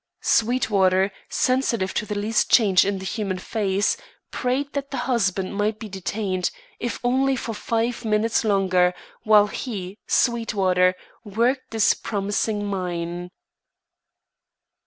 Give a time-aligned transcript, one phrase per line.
[0.23, 3.97] Sweetwater, sensitive to the least change in the human face,
[4.31, 8.95] prayed that the husband might be detained, if only for five minutes longer,
[9.25, 13.29] while he, Sweetwater, worked this promising mine.